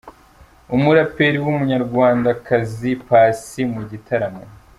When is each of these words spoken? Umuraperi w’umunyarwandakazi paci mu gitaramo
Umuraperi 0.75 1.37
w’umunyarwandakazi 1.43 2.91
paci 3.07 3.61
mu 3.73 3.81
gitaramo 3.89 4.43